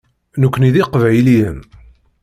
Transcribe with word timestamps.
Nekkni 0.41 0.69
d 0.73 0.75
iqbayliyen. 0.81 1.57